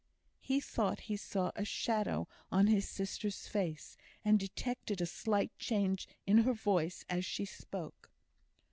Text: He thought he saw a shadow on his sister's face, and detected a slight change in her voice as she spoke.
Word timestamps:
He 0.39 0.59
thought 0.59 1.01
he 1.01 1.15
saw 1.15 1.51
a 1.55 1.63
shadow 1.63 2.27
on 2.51 2.65
his 2.65 2.89
sister's 2.89 3.47
face, 3.47 3.97
and 4.25 4.39
detected 4.39 4.99
a 4.99 5.05
slight 5.05 5.55
change 5.59 6.07
in 6.25 6.39
her 6.39 6.53
voice 6.53 7.05
as 7.07 7.23
she 7.23 7.45
spoke. 7.45 8.09